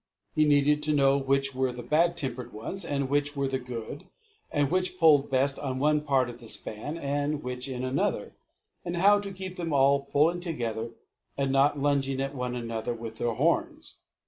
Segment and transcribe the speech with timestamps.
[0.33, 4.07] He needed to know which were the bad tempered ones and which were the good,
[4.49, 8.33] and which pulled best in one part of the span and which in another;
[8.83, 10.89] and how to keep them all pulling together
[11.37, 13.97] and not lunging at one another with their horns.